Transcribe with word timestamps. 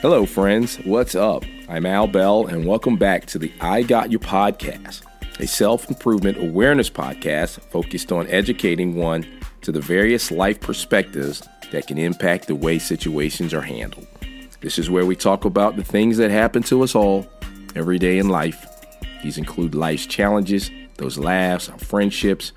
Hello, 0.00 0.26
friends. 0.26 0.76
What's 0.84 1.16
up? 1.16 1.42
I'm 1.68 1.84
Al 1.84 2.06
Bell, 2.06 2.46
and 2.46 2.64
welcome 2.64 2.94
back 2.94 3.26
to 3.26 3.38
the 3.38 3.52
I 3.60 3.82
Got 3.82 4.12
You 4.12 4.20
podcast, 4.20 5.02
a 5.40 5.46
self 5.48 5.88
improvement 5.88 6.38
awareness 6.38 6.88
podcast 6.88 7.60
focused 7.72 8.12
on 8.12 8.28
educating 8.28 8.94
one 8.94 9.26
to 9.62 9.72
the 9.72 9.80
various 9.80 10.30
life 10.30 10.60
perspectives 10.60 11.42
that 11.72 11.88
can 11.88 11.98
impact 11.98 12.46
the 12.46 12.54
way 12.54 12.78
situations 12.78 13.52
are 13.52 13.60
handled. 13.60 14.06
This 14.60 14.78
is 14.78 14.88
where 14.88 15.04
we 15.04 15.16
talk 15.16 15.44
about 15.44 15.74
the 15.74 15.82
things 15.82 16.16
that 16.18 16.30
happen 16.30 16.62
to 16.64 16.84
us 16.84 16.94
all 16.94 17.26
every 17.74 17.98
day 17.98 18.18
in 18.18 18.28
life. 18.28 18.64
These 19.24 19.36
include 19.36 19.74
life's 19.74 20.06
challenges, 20.06 20.70
those 20.98 21.18
laughs, 21.18 21.68
our 21.68 21.78
friendships, 21.78 22.52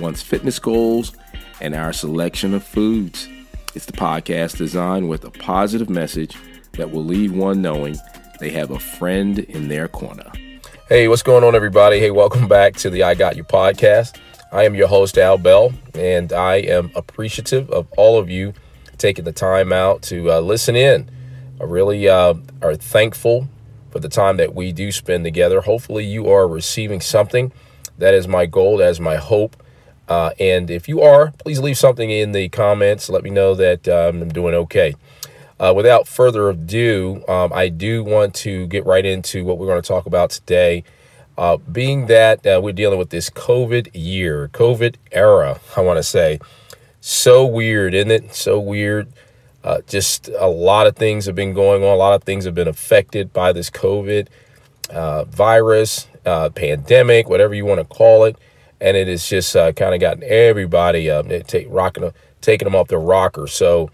one's 0.00 0.22
fitness 0.22 0.58
goals, 0.58 1.12
and 1.60 1.76
our 1.76 1.92
selection 1.92 2.52
of 2.52 2.64
foods. 2.64 3.28
It's 3.76 3.86
the 3.86 3.92
podcast 3.92 4.56
designed 4.56 5.08
with 5.08 5.24
a 5.24 5.30
positive 5.30 5.88
message 5.88 6.36
that 6.80 6.90
will 6.90 7.04
leave 7.04 7.30
one 7.34 7.60
knowing 7.60 7.94
they 8.38 8.48
have 8.48 8.70
a 8.70 8.78
friend 8.78 9.40
in 9.40 9.68
their 9.68 9.86
corner. 9.86 10.32
Hey, 10.88 11.08
what's 11.08 11.22
going 11.22 11.44
on, 11.44 11.54
everybody? 11.54 11.98
Hey, 11.98 12.10
welcome 12.10 12.48
back 12.48 12.74
to 12.76 12.88
the 12.88 13.02
I 13.02 13.14
Got 13.14 13.36
You 13.36 13.44
podcast. 13.44 14.18
I 14.50 14.64
am 14.64 14.74
your 14.74 14.88
host, 14.88 15.18
Al 15.18 15.36
Bell, 15.36 15.74
and 15.92 16.32
I 16.32 16.54
am 16.54 16.90
appreciative 16.94 17.68
of 17.68 17.86
all 17.98 18.18
of 18.18 18.30
you 18.30 18.54
taking 18.96 19.26
the 19.26 19.32
time 19.32 19.74
out 19.74 20.00
to 20.04 20.32
uh, 20.32 20.40
listen 20.40 20.74
in. 20.74 21.10
I 21.60 21.64
really 21.64 22.08
uh, 22.08 22.32
are 22.62 22.76
thankful 22.76 23.46
for 23.90 23.98
the 23.98 24.08
time 24.08 24.38
that 24.38 24.54
we 24.54 24.72
do 24.72 24.90
spend 24.90 25.24
together. 25.24 25.60
Hopefully, 25.60 26.06
you 26.06 26.30
are 26.30 26.48
receiving 26.48 27.02
something. 27.02 27.52
That 27.98 28.14
is 28.14 28.26
my 28.26 28.46
goal, 28.46 28.78
that 28.78 28.88
is 28.88 29.00
my 29.00 29.16
hope. 29.16 29.54
Uh, 30.08 30.30
and 30.40 30.70
if 30.70 30.88
you 30.88 31.02
are, 31.02 31.32
please 31.32 31.60
leave 31.60 31.76
something 31.76 32.08
in 32.08 32.32
the 32.32 32.48
comments. 32.48 33.10
Let 33.10 33.22
me 33.22 33.28
know 33.28 33.54
that 33.54 33.86
um, 33.86 34.22
I'm 34.22 34.30
doing 34.30 34.54
okay. 34.54 34.94
Uh, 35.60 35.74
without 35.74 36.08
further 36.08 36.48
ado, 36.48 37.22
um, 37.28 37.52
I 37.52 37.68
do 37.68 38.02
want 38.02 38.34
to 38.36 38.66
get 38.68 38.86
right 38.86 39.04
into 39.04 39.44
what 39.44 39.58
we're 39.58 39.66
going 39.66 39.82
to 39.82 39.86
talk 39.86 40.06
about 40.06 40.30
today. 40.30 40.84
Uh, 41.36 41.58
being 41.58 42.06
that 42.06 42.46
uh, 42.46 42.58
we're 42.62 42.72
dealing 42.72 42.98
with 42.98 43.10
this 43.10 43.28
COVID 43.28 43.90
year, 43.92 44.48
COVID 44.54 44.96
era, 45.12 45.60
I 45.76 45.82
want 45.82 45.98
to 45.98 46.02
say. 46.02 46.38
So 47.02 47.44
weird, 47.44 47.92
isn't 47.92 48.10
it? 48.10 48.34
So 48.34 48.58
weird. 48.58 49.12
Uh, 49.62 49.82
just 49.86 50.28
a 50.28 50.46
lot 50.46 50.86
of 50.86 50.96
things 50.96 51.26
have 51.26 51.34
been 51.34 51.52
going 51.52 51.82
on. 51.82 51.90
A 51.90 51.96
lot 51.96 52.14
of 52.14 52.24
things 52.24 52.46
have 52.46 52.54
been 52.54 52.68
affected 52.68 53.30
by 53.30 53.52
this 53.52 53.68
COVID 53.68 54.28
uh, 54.88 55.24
virus, 55.24 56.08
uh, 56.24 56.48
pandemic, 56.48 57.28
whatever 57.28 57.52
you 57.52 57.66
want 57.66 57.80
to 57.80 57.84
call 57.84 58.24
it. 58.24 58.38
And 58.80 58.96
it 58.96 59.08
has 59.08 59.28
just 59.28 59.52
kind 59.52 59.94
of 59.94 60.00
gotten 60.00 60.22
everybody 60.24 61.04
take, 61.46 61.66
rocking, 61.68 62.12
taking 62.40 62.64
them 62.64 62.74
off 62.74 62.88
the 62.88 62.96
rocker. 62.96 63.46
So, 63.46 63.90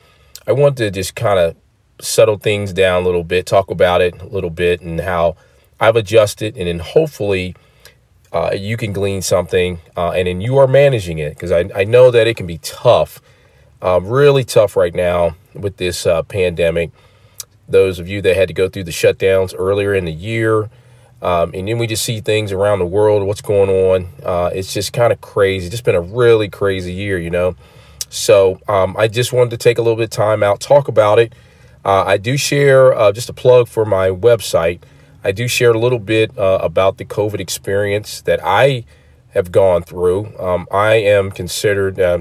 I 0.46 0.52
want 0.52 0.76
to 0.78 0.90
just 0.90 1.14
kind 1.16 1.38
of 1.38 1.56
settle 2.00 2.38
things 2.38 2.72
down 2.72 3.02
a 3.02 3.04
little 3.04 3.24
bit, 3.24 3.46
talk 3.46 3.70
about 3.70 4.00
it 4.00 4.20
a 4.20 4.26
little 4.26 4.50
bit, 4.50 4.80
and 4.80 5.00
how 5.00 5.36
I've 5.80 5.96
adjusted, 5.96 6.56
and 6.56 6.68
then 6.68 6.78
hopefully 6.78 7.56
uh, 8.32 8.52
you 8.52 8.76
can 8.76 8.92
glean 8.92 9.22
something, 9.22 9.80
uh, 9.96 10.10
and 10.10 10.28
then 10.28 10.40
you 10.40 10.56
are 10.58 10.66
managing 10.66 11.18
it 11.18 11.30
because 11.30 11.50
I, 11.50 11.68
I 11.74 11.84
know 11.84 12.10
that 12.10 12.26
it 12.26 12.36
can 12.36 12.46
be 12.46 12.58
tough, 12.58 13.20
uh, 13.82 14.00
really 14.02 14.44
tough 14.44 14.76
right 14.76 14.94
now 14.94 15.36
with 15.54 15.78
this 15.78 16.06
uh, 16.06 16.22
pandemic. 16.22 16.90
Those 17.68 17.98
of 17.98 18.08
you 18.08 18.22
that 18.22 18.36
had 18.36 18.48
to 18.48 18.54
go 18.54 18.68
through 18.68 18.84
the 18.84 18.92
shutdowns 18.92 19.54
earlier 19.56 19.94
in 19.94 20.04
the 20.04 20.12
year, 20.12 20.70
um, 21.22 21.50
and 21.54 21.66
then 21.66 21.78
we 21.78 21.86
just 21.86 22.04
see 22.04 22.20
things 22.20 22.52
around 22.52 22.78
the 22.78 22.86
world, 22.86 23.26
what's 23.26 23.40
going 23.40 23.70
on. 23.70 24.08
Uh, 24.22 24.50
it's 24.54 24.72
just 24.72 24.92
kind 24.92 25.12
of 25.12 25.20
crazy. 25.20 25.66
It's 25.66 25.72
just 25.72 25.84
been 25.84 25.94
a 25.94 26.00
really 26.00 26.48
crazy 26.48 26.92
year, 26.92 27.18
you 27.18 27.30
know. 27.30 27.56
So 28.08 28.60
um, 28.68 28.96
I 28.96 29.08
just 29.08 29.32
wanted 29.32 29.50
to 29.50 29.56
take 29.56 29.78
a 29.78 29.82
little 29.82 29.96
bit 29.96 30.04
of 30.04 30.10
time 30.10 30.42
out, 30.42 30.60
talk 30.60 30.88
about 30.88 31.18
it. 31.18 31.34
Uh, 31.84 32.04
I 32.04 32.16
do 32.16 32.36
share 32.36 32.94
uh, 32.94 33.12
just 33.12 33.28
a 33.28 33.32
plug 33.32 33.68
for 33.68 33.84
my 33.84 34.08
website. 34.08 34.80
I 35.22 35.32
do 35.32 35.48
share 35.48 35.72
a 35.72 35.78
little 35.78 35.98
bit 35.98 36.36
uh, 36.38 36.58
about 36.62 36.98
the 36.98 37.04
COVID 37.04 37.40
experience 37.40 38.20
that 38.22 38.40
I 38.42 38.84
have 39.30 39.52
gone 39.52 39.82
through. 39.82 40.36
Um, 40.38 40.66
I 40.70 40.94
am 40.94 41.30
considered, 41.30 42.00
uh, 42.00 42.20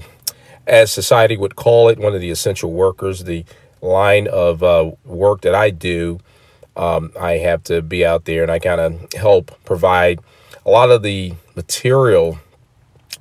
as 0.67 0.91
society 0.91 1.37
would 1.37 1.55
call 1.55 1.89
it, 1.89 1.97
one 1.97 2.13
of 2.13 2.21
the 2.21 2.29
essential 2.29 2.71
workers. 2.71 3.23
The 3.23 3.45
line 3.81 4.27
of 4.27 4.63
uh, 4.63 4.91
work 5.03 5.41
that 5.41 5.55
I 5.55 5.69
do, 5.69 6.19
um, 6.75 7.11
I 7.19 7.33
have 7.33 7.63
to 7.65 7.81
be 7.81 8.05
out 8.05 8.25
there 8.25 8.43
and 8.43 8.51
I 8.51 8.59
kind 8.59 8.81
of 8.81 9.13
help 9.13 9.51
provide 9.63 10.19
a 10.65 10.69
lot 10.69 10.89
of 10.89 11.03
the 11.03 11.33
material 11.55 12.39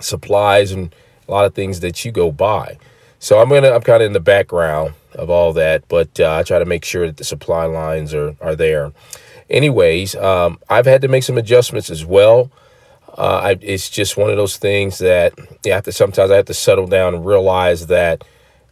supplies 0.00 0.72
and 0.72 0.94
a 1.26 1.30
lot 1.30 1.44
of 1.44 1.54
things 1.54 1.80
that 1.80 2.04
you 2.04 2.12
go 2.12 2.30
by. 2.32 2.78
So 3.18 3.40
I'm 3.40 3.48
gonna 3.48 3.70
I'm 3.70 3.82
kind 3.82 4.02
of 4.02 4.06
in 4.06 4.12
the 4.12 4.20
background 4.20 4.94
of 5.14 5.30
all 5.30 5.52
that, 5.54 5.88
but 5.88 6.20
uh, 6.20 6.34
I 6.36 6.42
try 6.42 6.58
to 6.58 6.64
make 6.64 6.84
sure 6.84 7.06
that 7.06 7.16
the 7.16 7.24
supply 7.24 7.64
lines 7.64 8.12
are 8.12 8.36
are 8.40 8.54
there. 8.54 8.92
Anyways, 9.48 10.14
um, 10.16 10.58
I've 10.68 10.86
had 10.86 11.02
to 11.02 11.08
make 11.08 11.22
some 11.22 11.38
adjustments 11.38 11.90
as 11.90 12.04
well. 12.04 12.50
Uh, 13.16 13.40
I, 13.44 13.58
it's 13.60 13.88
just 13.90 14.16
one 14.16 14.30
of 14.30 14.36
those 14.36 14.56
things 14.56 14.98
that 14.98 15.32
you 15.64 15.72
have 15.72 15.84
to 15.84 15.92
sometimes 15.92 16.30
I 16.30 16.36
have 16.36 16.46
to 16.46 16.54
settle 16.54 16.86
down 16.86 17.14
and 17.14 17.24
realize 17.24 17.86
that 17.86 18.24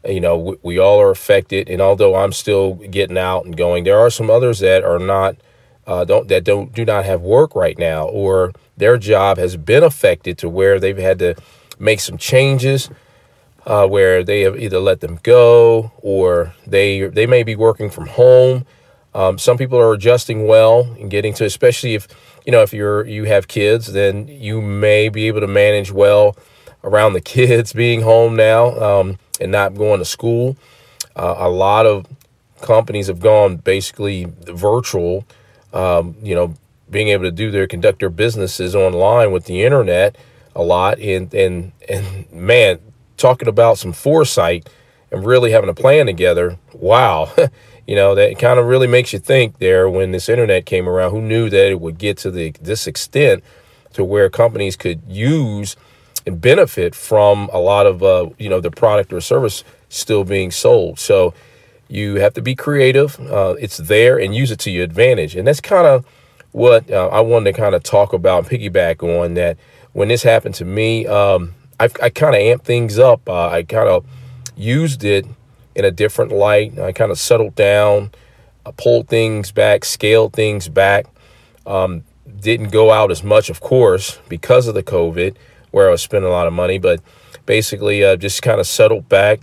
you 0.07 0.21
know 0.21 0.37
we, 0.37 0.57
we 0.63 0.79
all 0.79 1.01
are 1.01 1.11
affected. 1.11 1.71
And 1.71 1.81
although 1.81 2.17
I'm 2.17 2.33
still 2.33 2.75
getting 2.75 3.19
out 3.19 3.45
and 3.45 3.57
going, 3.57 3.85
there 3.85 3.99
are 3.99 4.11
some 4.11 4.31
others 4.31 4.59
that 4.59 4.85
are 4.85 4.99
not 4.99 5.37
uh, 5.87 6.05
don't 6.05 6.29
that 6.29 6.45
don't 6.45 6.75
do 6.75 6.85
not 6.85 7.05
have 7.05 7.23
work 7.23 7.55
right 7.55 7.79
now, 7.79 8.07
or 8.07 8.53
their 8.77 8.99
job 8.99 9.39
has 9.39 9.57
been 9.57 9.83
affected 9.83 10.39
to 10.39 10.49
where 10.49 10.81
they've 10.81 10.99
had 10.99 11.19
to 11.21 11.37
make 11.83 12.01
some 12.01 12.17
changes 12.17 12.89
uh, 13.67 13.87
where 13.87 14.23
they 14.23 14.43
have 14.43 14.59
either 14.59 14.79
let 14.79 15.01
them 15.01 15.19
go 15.23 15.93
or 15.99 16.55
they 16.67 17.09
they 17.09 17.27
may 17.27 17.43
be 17.43 17.57
working 17.57 17.91
from 17.91 18.07
home. 18.07 18.65
Um, 19.15 19.37
some 19.37 19.59
people 19.59 19.79
are 19.79 19.93
adjusting 19.93 20.47
well 20.47 20.97
and 20.99 21.11
getting 21.11 21.35
to, 21.35 21.45
especially 21.45 21.95
if 21.95 22.09
you 22.47 22.53
know 22.53 22.63
if 22.63 22.73
you're 22.73 23.05
you 23.07 23.25
have 23.25 23.49
kids, 23.49 23.93
then 23.93 24.29
you 24.29 24.63
may 24.63 25.09
be 25.09 25.27
able 25.27 25.41
to 25.41 25.47
manage 25.47 25.93
well 25.93 26.37
around 26.85 27.13
the 27.13 27.21
kids 27.21 27.73
being 27.85 28.03
home 28.03 28.37
now 28.37 28.71
um, 28.81 29.19
and 29.41 29.53
not 29.53 29.75
going 29.75 29.99
to 29.99 30.05
school. 30.05 30.57
Uh, 31.15 31.35
a 31.39 31.51
lot 31.51 31.85
of 31.85 32.07
companies 32.63 33.09
have 33.09 33.21
gone 33.21 33.57
basically 33.57 34.33
virtual. 34.45 35.27
Um, 35.73 36.17
you 36.23 36.35
know, 36.35 36.55
being 36.91 37.09
able 37.09 37.25
to 37.25 37.31
do 37.31 37.51
their 37.51 37.67
conduct 37.67 38.01
their 38.01 38.11
businesses 38.11 38.75
online 38.75 39.33
with 39.33 39.47
the 39.47 39.63
internet 39.63 40.17
a 40.55 40.63
lot. 40.63 40.99
And 40.99 41.33
and 41.35 41.73
and 41.89 42.31
man 42.33 42.79
talking 43.17 43.49
about 43.49 43.79
some 43.79 43.93
foresight 43.93 44.69
and 45.11 45.25
really 45.25 45.53
having 45.53 45.71
a 45.71 45.75
plan 45.75 46.07
together 46.07 46.59
wow. 46.75 47.33
You 47.85 47.97
know 47.97 48.15
that 48.15 48.39
kind 48.39 48.61
of 48.61 48.67
really 48.67 48.87
makes 48.87 49.13
you 49.13 49.19
think 49.19 49.59
there 49.59 49.91
when 49.91 50.13
this 50.13 50.29
internet 50.29 50.67
came 50.67 50.89
around 50.89 51.11
who 51.11 51.21
knew 51.21 51.51
that 51.51 51.69
it 51.69 51.81
would 51.81 51.99
get 51.99 52.17
to 52.19 52.31
the 52.31 52.55
this 52.61 52.87
extent 52.87 53.43
to 53.95 54.05
where 54.05 54.31
companies 54.31 54.77
could 54.77 55.03
use 55.09 55.75
and 56.25 56.41
benefit 56.41 56.95
from 56.95 57.51
a 57.53 57.59
lot 57.59 57.87
of 57.87 58.01
uh, 58.05 58.31
you 58.39 58.49
know 58.49 58.61
the 58.61 58.71
product 58.71 59.13
or 59.13 59.21
service 59.21 59.65
still 59.89 60.23
being 60.23 60.53
sold. 60.53 61.01
So 61.01 61.35
you 61.89 62.21
have 62.21 62.35
to 62.35 62.41
be 62.41 62.55
creative. 62.55 63.19
Uh, 63.19 63.57
it's 63.59 63.79
there 63.79 64.17
and 64.17 64.33
use 64.33 64.53
it 64.53 64.61
to 64.61 64.71
your 64.71 64.85
advantage. 64.85 65.35
And 65.35 65.49
that's 65.49 65.61
kind 65.61 65.87
of 65.87 66.07
what 66.53 66.91
uh, 66.91 67.09
i 67.09 67.21
wanted 67.21 67.51
to 67.51 67.59
kind 67.59 67.75
of 67.75 67.83
talk 67.83 68.13
about 68.13 68.45
piggyback 68.47 69.03
on 69.03 69.35
that 69.35 69.57
when 69.93 70.09
this 70.09 70.23
happened 70.23 70.55
to 70.57 70.65
me, 70.65 71.07
um, 71.07 71.55
I, 71.79 71.89
kind 71.89 72.35
of 72.35 72.41
amped 72.41 72.65
things 72.65 72.99
up. 72.99 73.29
Uh, 73.29 73.49
I 73.49 73.65
kind 73.65 73.89
of 73.89 74.07
used 74.57 75.05
it 75.05 75.27
in 75.75 75.85
a 75.85 75.91
different 75.91 76.31
light. 76.31 76.79
I 76.79 76.93
kind 76.93 77.11
of 77.11 77.19
settled 77.19 77.55
down, 77.55 78.11
I 78.65 78.71
pulled 78.71 79.09
things 79.09 79.51
back, 79.51 79.85
scaled 79.85 80.33
things 80.33 80.69
back. 80.69 81.07
Um, 81.67 82.05
didn't 82.41 82.71
go 82.71 82.91
out 82.91 83.11
as 83.11 83.23
much, 83.23 83.51
of 83.51 83.61
course, 83.61 84.19
because 84.29 84.69
of 84.69 84.75
the 84.75 84.83
COVID, 84.83 85.37
where 85.71 85.89
I 85.89 85.91
was 85.91 86.03
spending 86.03 86.29
a 86.29 86.33
lot 86.33 86.47
of 86.47 86.53
money. 86.53 86.79
But 86.79 87.01
basically, 87.47 88.05
uh, 88.05 88.17
just 88.17 88.43
kind 88.43 88.61
of 88.61 88.67
settled 88.67 89.09
back, 89.09 89.41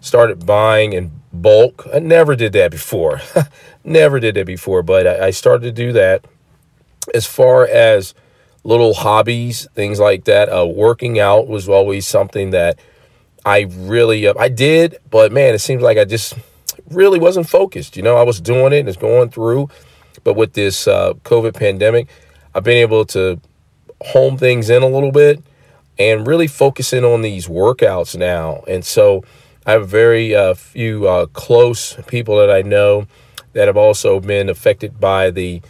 started 0.00 0.44
buying 0.44 0.92
in 0.92 1.10
bulk. 1.32 1.86
I 1.92 1.98
never 1.98 2.36
did 2.36 2.52
that 2.54 2.70
before. 2.70 3.20
never 3.84 4.20
did 4.20 4.34
that 4.34 4.46
before, 4.46 4.82
but 4.82 5.06
I, 5.06 5.26
I 5.26 5.30
started 5.30 5.64
to 5.64 5.72
do 5.72 5.92
that. 5.92 6.24
As 7.14 7.26
far 7.26 7.66
as 7.66 8.14
little 8.64 8.94
hobbies, 8.94 9.66
things 9.74 9.98
like 10.00 10.24
that. 10.24 10.48
Uh, 10.48 10.66
working 10.66 11.18
out 11.18 11.48
was 11.48 11.68
always 11.68 12.06
something 12.06 12.50
that 12.50 12.78
I 13.44 13.66
really 13.70 14.26
uh, 14.26 14.34
I 14.38 14.48
did, 14.48 14.98
but 15.10 15.32
man, 15.32 15.54
it 15.54 15.60
seems 15.60 15.82
like 15.82 15.98
I 15.98 16.04
just 16.04 16.34
really 16.90 17.18
wasn't 17.18 17.48
focused. 17.48 17.96
You 17.96 18.02
know, 18.02 18.16
I 18.16 18.22
was 18.22 18.40
doing 18.40 18.72
it 18.72 18.80
and 18.80 18.88
it's 18.88 18.98
going 18.98 19.30
through, 19.30 19.68
but 20.24 20.34
with 20.34 20.52
this 20.52 20.86
uh, 20.88 21.14
COVID 21.24 21.54
pandemic, 21.54 22.08
I've 22.54 22.64
been 22.64 22.78
able 22.78 23.04
to 23.06 23.40
home 24.00 24.36
things 24.36 24.70
in 24.70 24.82
a 24.82 24.88
little 24.88 25.12
bit 25.12 25.42
and 25.98 26.26
really 26.26 26.46
focusing 26.46 27.04
on 27.04 27.22
these 27.22 27.48
workouts 27.48 28.16
now. 28.16 28.62
And 28.68 28.84
so 28.84 29.24
I 29.66 29.72
have 29.72 29.88
very 29.88 30.34
uh, 30.34 30.54
few 30.54 31.08
uh, 31.08 31.26
close 31.26 31.94
people 32.06 32.38
that 32.38 32.50
I 32.50 32.62
know 32.62 33.06
that 33.52 33.66
have 33.66 33.76
also 33.76 34.20
been 34.20 34.48
affected 34.48 35.00
by 35.00 35.30
the 35.30 35.60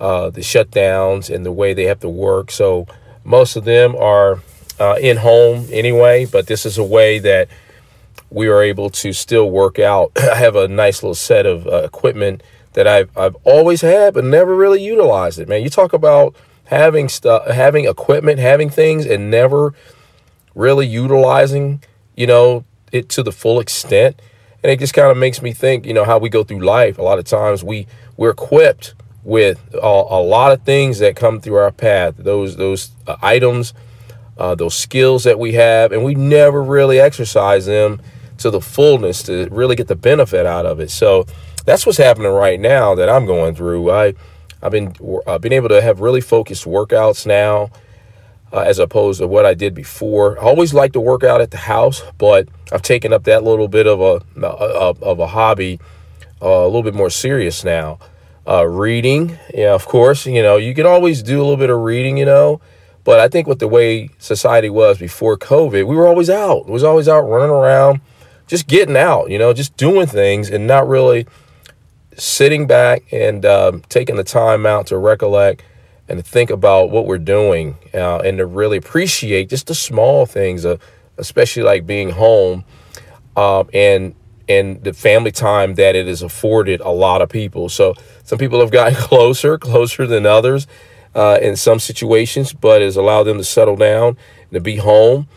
uh, 0.00 0.30
the 0.30 0.40
shutdowns 0.40 1.32
and 1.34 1.44
the 1.44 1.52
way 1.52 1.74
they 1.74 1.84
have 1.84 2.00
to 2.00 2.08
work. 2.08 2.50
So 2.50 2.86
most 3.24 3.56
of 3.56 3.64
them 3.64 3.94
are 3.96 4.40
uh, 4.78 4.96
in 5.00 5.18
home 5.18 5.66
anyway, 5.70 6.24
but 6.24 6.46
this 6.46 6.64
is 6.64 6.78
a 6.78 6.84
way 6.84 7.18
that 7.18 7.48
we 8.30 8.48
are 8.48 8.62
able 8.62 8.90
to 8.90 9.12
still 9.12 9.50
work 9.50 9.78
out. 9.78 10.12
I 10.16 10.36
have 10.36 10.56
a 10.56 10.68
nice 10.68 11.02
little 11.02 11.14
set 11.14 11.46
of 11.46 11.66
uh, 11.66 11.82
equipment 11.84 12.42
that 12.72 12.86
I've 12.86 13.16
I've 13.16 13.36
always 13.44 13.80
had, 13.80 14.14
but 14.14 14.24
never 14.24 14.54
really 14.54 14.82
utilized 14.82 15.38
it. 15.38 15.48
Man, 15.48 15.62
you 15.62 15.70
talk 15.70 15.92
about 15.92 16.34
having 16.66 17.08
stuff, 17.08 17.46
having 17.48 17.84
equipment, 17.84 18.38
having 18.38 18.70
things, 18.70 19.04
and 19.04 19.30
never 19.30 19.74
really 20.54 20.86
utilizing, 20.86 21.82
you 22.16 22.26
know, 22.26 22.64
it 22.92 23.08
to 23.10 23.22
the 23.22 23.32
full 23.32 23.60
extent. 23.60 24.20
And 24.62 24.70
it 24.70 24.78
just 24.78 24.94
kind 24.94 25.10
of 25.10 25.16
makes 25.16 25.42
me 25.42 25.52
think, 25.52 25.86
you 25.86 25.94
know, 25.94 26.04
how 26.04 26.18
we 26.18 26.28
go 26.28 26.44
through 26.44 26.60
life. 26.60 26.98
A 26.98 27.02
lot 27.02 27.18
of 27.18 27.24
times 27.24 27.64
we 27.64 27.86
we're 28.16 28.30
equipped 28.30 28.94
with 29.22 29.60
a, 29.74 29.78
a 29.78 30.22
lot 30.22 30.52
of 30.52 30.62
things 30.62 30.98
that 31.00 31.16
come 31.16 31.40
through 31.40 31.56
our 31.56 31.70
path. 31.70 32.14
Those 32.16 32.56
those 32.56 32.90
uh, 33.06 33.16
items, 33.22 33.74
uh, 34.38 34.54
those 34.54 34.74
skills 34.74 35.24
that 35.24 35.38
we 35.38 35.54
have, 35.54 35.92
and 35.92 36.04
we 36.04 36.14
never 36.14 36.62
really 36.62 37.00
exercise 37.00 37.66
them 37.66 38.00
to 38.38 38.50
the 38.50 38.60
fullness 38.60 39.22
to 39.24 39.48
really 39.50 39.76
get 39.76 39.88
the 39.88 39.96
benefit 39.96 40.46
out 40.46 40.66
of 40.66 40.80
it. 40.80 40.90
So 40.90 41.26
that's 41.64 41.84
what's 41.84 41.98
happening 41.98 42.32
right 42.32 42.58
now 42.58 42.94
that 42.94 43.08
I'm 43.08 43.26
going 43.26 43.54
through. 43.54 43.90
I 43.90 44.14
I've 44.62 44.72
been 44.72 44.94
I've 45.26 45.40
been 45.40 45.52
able 45.52 45.68
to 45.68 45.82
have 45.82 46.00
really 46.00 46.20
focused 46.20 46.64
workouts 46.64 47.26
now. 47.26 47.70
Uh, 48.52 48.64
as 48.66 48.80
opposed 48.80 49.20
to 49.20 49.28
what 49.28 49.46
I 49.46 49.54
did 49.54 49.76
before. 49.76 50.36
I 50.36 50.42
always 50.42 50.74
like 50.74 50.92
to 50.94 51.00
work 51.00 51.22
out 51.22 51.40
at 51.40 51.52
the 51.52 51.56
house, 51.56 52.02
but 52.18 52.48
I've 52.72 52.82
taken 52.82 53.12
up 53.12 53.22
that 53.22 53.44
little 53.44 53.68
bit 53.68 53.86
of 53.86 54.00
a, 54.00 54.44
a 54.44 54.90
of 55.04 55.20
a 55.20 55.28
hobby 55.28 55.78
uh, 56.42 56.48
a 56.48 56.66
little 56.66 56.82
bit 56.82 56.94
more 56.94 57.10
serious 57.10 57.62
now. 57.62 58.00
Uh, 58.50 58.66
reading, 58.66 59.38
yeah, 59.54 59.72
of 59.72 59.86
course, 59.86 60.26
you 60.26 60.42
know 60.42 60.56
you 60.56 60.74
can 60.74 60.84
always 60.84 61.22
do 61.22 61.38
a 61.38 61.42
little 61.42 61.56
bit 61.56 61.70
of 61.70 61.78
reading, 61.78 62.16
you 62.16 62.24
know, 62.24 62.60
but 63.04 63.20
I 63.20 63.28
think 63.28 63.46
with 63.46 63.60
the 63.60 63.68
way 63.68 64.10
society 64.18 64.68
was 64.68 64.98
before 64.98 65.38
COVID, 65.38 65.86
we 65.86 65.94
were 65.94 66.08
always 66.08 66.28
out. 66.28 66.66
We 66.66 66.72
was 66.72 66.82
always 66.82 67.08
out 67.08 67.20
running 67.20 67.50
around, 67.50 68.00
just 68.48 68.66
getting 68.66 68.96
out, 68.96 69.30
you 69.30 69.38
know, 69.38 69.52
just 69.52 69.76
doing 69.76 70.08
things 70.08 70.50
and 70.50 70.66
not 70.66 70.88
really 70.88 71.28
sitting 72.16 72.66
back 72.66 73.04
and 73.12 73.46
um, 73.46 73.82
taking 73.88 74.16
the 74.16 74.24
time 74.24 74.66
out 74.66 74.88
to 74.88 74.98
recollect 74.98 75.62
and 76.08 76.18
to 76.18 76.28
think 76.28 76.50
about 76.50 76.90
what 76.90 77.06
we're 77.06 77.18
doing 77.18 77.76
uh, 77.94 78.18
and 78.18 78.38
to 78.38 78.46
really 78.46 78.78
appreciate 78.78 79.48
just 79.48 79.68
the 79.68 79.76
small 79.76 80.26
things, 80.26 80.66
uh, 80.66 80.76
especially 81.18 81.62
like 81.62 81.86
being 81.86 82.10
home 82.10 82.64
um, 83.36 83.70
and 83.72 84.14
and 84.50 84.82
the 84.82 84.92
family 84.92 85.30
time 85.30 85.76
that 85.76 85.94
it 85.94 86.08
has 86.08 86.22
afforded 86.22 86.80
a 86.80 86.90
lot 86.90 87.22
of 87.22 87.28
people. 87.28 87.68
So 87.68 87.94
some 88.24 88.36
people 88.36 88.58
have 88.60 88.72
gotten 88.72 88.94
closer, 88.98 89.56
closer 89.56 90.08
than 90.08 90.26
others 90.26 90.66
uh, 91.14 91.38
in 91.40 91.54
some 91.54 91.78
situations, 91.78 92.52
but 92.52 92.82
has 92.82 92.96
allowed 92.96 93.24
them 93.24 93.38
to 93.38 93.44
settle 93.44 93.76
down 93.76 94.16
and 94.42 94.50
to 94.50 94.60
be 94.60 94.76
home 94.76 95.28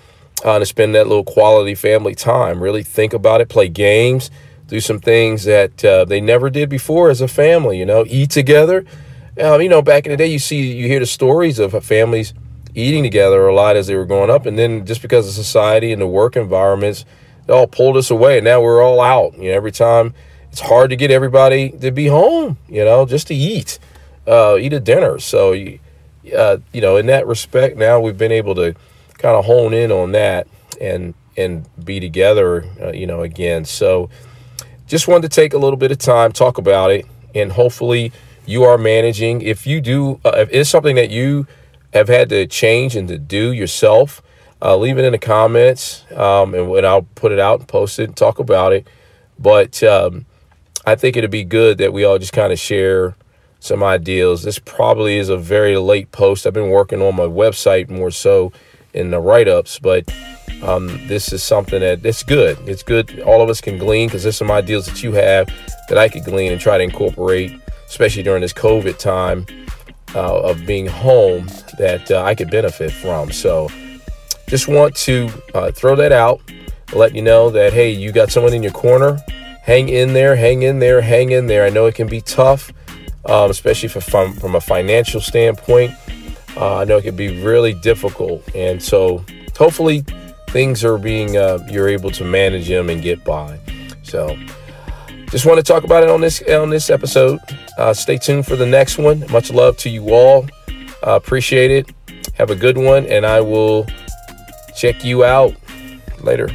uh, 0.44 0.56
and 0.56 0.64
to 0.64 0.66
spend 0.66 0.96
that 0.96 1.08
little 1.08 1.24
quality 1.24 1.76
family 1.76 2.16
time. 2.16 2.62
Really 2.62 2.82
think 2.82 3.14
about 3.14 3.40
it, 3.40 3.50
play 3.50 3.70
games, 3.70 4.32
do 4.68 4.80
some 4.80 5.00
things 5.00 5.44
that 5.44 5.86
uh, 5.86 6.06
they 6.06 6.20
never 6.20 6.50
did 6.50 6.68
before 6.68 7.12
as 7.12 7.22
a 7.22 7.28
family. 7.28 7.78
You 7.78 7.86
know, 7.86 8.06
eat 8.08 8.32
together. 8.32 8.84
Um, 9.40 9.62
you 9.62 9.70
know, 9.70 9.84
back 9.84 10.08
in 10.08 10.12
the 10.12 10.18
day, 10.18 10.28
you 10.28 10.40
see, 10.40 10.74
you 10.74 10.88
hear 10.88 11.00
the 11.00 11.06
stories 11.06 11.60
of 11.60 11.72
families 11.86 12.34
eating 12.76 13.04
together 13.04 13.48
a 13.48 13.54
lot 13.54 13.76
as 13.76 13.86
they 13.86 13.96
were 13.96 14.06
growing 14.06 14.32
up, 14.32 14.48
and 14.48 14.58
then 14.58 14.88
just 14.88 15.04
because 15.04 15.28
of 15.28 15.34
society 15.36 15.92
and 15.92 16.02
the 16.02 16.08
work 16.08 16.36
environments, 16.36 17.06
they 17.46 17.54
all 17.54 17.68
pulled 17.68 17.98
us 17.98 18.12
away. 18.12 18.38
And 18.38 18.46
now 18.46 18.62
we're 18.62 18.84
all 18.84 19.02
out. 19.02 19.38
You 19.38 19.50
know, 19.50 19.56
every 19.56 19.72
time 19.72 20.14
it's 20.52 20.62
hard 20.62 20.90
to 20.92 20.96
get 20.96 21.12
everybody 21.12 21.70
to 21.82 21.92
be 21.92 22.08
home. 22.08 22.58
You 22.68 22.86
know, 22.86 23.06
just 23.06 23.28
to 23.28 23.36
eat, 23.36 23.80
uh, 24.28 24.58
eat 24.60 24.74
a 24.74 24.80
dinner. 24.80 25.20
So, 25.20 25.54
uh, 25.54 26.58
you 26.72 26.82
know, 26.82 26.98
in 26.98 27.08
that 27.08 27.28
respect, 27.28 27.78
now 27.78 28.00
we've 28.00 28.18
been 28.18 28.32
able 28.32 28.56
to 28.56 28.76
kind 29.18 29.36
of 29.36 29.46
hone 29.46 29.74
in 29.74 29.92
on 29.92 30.12
that 30.14 30.48
and 30.80 31.14
and 31.36 31.68
be 31.84 32.00
together. 32.00 32.66
Uh, 32.82 32.92
you 32.92 33.08
know, 33.08 33.22
again. 33.22 33.66
So, 33.66 34.10
just 34.88 35.08
wanted 35.08 35.32
to 35.32 35.36
take 35.36 35.54
a 35.54 35.58
little 35.58 35.78
bit 35.78 35.92
of 35.92 35.98
time 35.98 36.32
talk 36.32 36.58
about 36.58 36.92
it, 36.92 37.06
and 37.34 37.52
hopefully 37.52 38.12
you 38.46 38.64
are 38.64 38.78
managing. 38.78 39.42
If 39.42 39.66
you 39.66 39.82
do, 39.82 40.20
uh, 40.24 40.34
if 40.38 40.50
it's 40.52 40.70
something 40.70 40.96
that 40.96 41.10
you 41.10 41.48
have 41.94 42.08
had 42.08 42.30
to 42.30 42.46
change 42.48 42.96
and 42.96 43.08
to 43.08 43.18
do 43.18 43.52
yourself, 43.52 44.22
uh, 44.64 44.78
leave 44.78 44.98
it 44.98 45.06
in 45.06 45.12
the 45.12 45.18
comments, 45.18 46.06
um, 46.16 46.54
and, 46.54 46.86
I'll 46.86 47.08
put 47.16 47.32
it 47.32 47.40
out 47.40 47.60
and 47.60 47.68
post 47.68 48.00
it 48.00 48.06
and 48.06 48.18
talk 48.18 48.40
about 48.40 48.72
it. 48.72 48.88
But 49.38 49.84
um, 49.84 50.26
I 50.86 50.96
think 50.96 51.18
it'd 51.18 51.32
be 51.32 51.44
good 51.44 51.78
that 51.80 51.92
we 51.92 52.04
all 52.04 52.18
just 52.18 52.34
kind 52.34 52.54
of 52.54 52.60
share 52.60 53.16
some 53.60 53.84
ideas. 53.84 54.44
This 54.44 54.60
probably 54.60 55.18
is 55.18 55.30
a 55.30 55.38
very 55.38 55.78
late 55.78 56.12
post. 56.12 56.48
I've 56.48 56.54
been 56.54 56.70
working 56.70 57.02
on 57.02 57.16
my 57.16 57.24
website 57.24 57.90
more 57.90 58.12
so 58.12 58.54
in 58.94 59.12
the 59.12 59.20
write 59.20 59.48
ups, 59.48 59.80
but 59.80 60.12
um, 60.62 60.88
this 61.08 61.34
is 61.34 61.44
something 61.44 61.82
that 61.82 62.06
it's 62.06 62.24
good. 62.24 62.58
It's 62.68 62.84
good. 62.84 63.20
All 63.22 63.42
of 63.42 63.50
us 63.50 63.60
can 63.60 63.78
glean 63.78 64.08
because 64.08 64.24
there's 64.24 64.38
some 64.38 64.52
ideas 64.52 64.86
that 64.86 65.04
you 65.04 65.12
have 65.14 65.48
that 65.90 65.98
I 65.98 66.08
could 66.08 66.24
glean 66.24 66.52
and 66.52 66.62
try 66.62 66.78
to 66.78 66.84
incorporate 66.84 67.60
especially 67.94 68.24
during 68.24 68.42
this 68.42 68.54
COVID 68.54 68.98
time 68.98 69.46
uh, 70.16 70.42
of 70.42 70.66
being 70.66 70.88
home, 70.88 71.46
that 71.78 72.10
uh, 72.10 72.24
I 72.24 72.34
could 72.34 72.50
benefit 72.50 72.92
from. 72.92 73.32
So 73.32 73.70
just 74.48 74.68
want 74.68 74.96
to 74.98 75.30
uh, 75.54 75.72
throw 75.72 75.96
that 75.96 76.12
out, 76.12 76.42
let 76.94 77.16
you 77.16 77.22
know 77.22 77.50
that, 77.50 77.74
hey, 77.74 77.92
you 77.92 78.12
got 78.12 78.32
someone 78.32 78.54
in 78.54 78.64
your 78.64 78.72
corner. 78.72 79.20
Hang 79.64 79.90
in 79.90 80.14
there, 80.14 80.36
hang 80.36 80.64
in 80.64 80.80
there, 80.80 81.02
hang 81.02 81.32
in 81.32 81.48
there. 81.48 81.66
I 81.66 81.70
know 81.70 81.86
it 81.86 81.96
can 81.96 82.08
be 82.08 82.22
tough, 82.22 82.72
um, 83.26 83.50
especially 83.50 83.90
from, 83.90 84.34
from 84.34 84.56
a 84.56 84.62
financial 84.62 85.22
standpoint. 85.22 85.92
Uh, 86.56 86.80
I 86.80 86.84
know 86.84 86.98
it 86.98 87.04
can 87.04 87.16
be 87.16 87.42
really 87.42 87.74
difficult. 87.74 88.44
And 88.54 88.82
so 88.82 89.24
hopefully 89.58 90.04
things 90.50 90.84
are 90.84 90.98
being, 90.98 91.38
uh, 91.38 91.66
you're 91.70 91.88
able 91.88 92.12
to 92.12 92.24
manage 92.24 92.68
them 92.68 92.90
and 92.90 93.02
get 93.02 93.24
by. 93.24 93.60
So, 94.04 94.38
just 95.34 95.48
want 95.48 95.58
to 95.58 95.64
talk 95.64 95.84
about 95.84 96.04
it 96.04 96.10
on 96.10 96.22
this 96.22 96.44
on 96.44 96.70
this 96.70 96.92
episode. 96.92 97.40
Uh, 97.80 97.92
stay 97.92 98.18
tuned 98.18 98.46
for 98.46 98.56
the 98.56 98.68
next 98.68 99.00
one. 99.00 99.26
Much 99.32 99.50
love 99.50 99.76
to 99.78 99.90
you 99.90 100.14
all. 100.14 100.46
Uh, 101.02 101.16
appreciate 101.16 101.72
it. 101.72 101.90
Have 102.36 102.52
a 102.52 102.56
good 102.56 102.78
one, 102.78 103.08
and 103.08 103.26
I 103.26 103.42
will 103.42 103.88
check 104.76 105.04
you 105.04 105.24
out 105.24 105.56
later. 106.22 106.50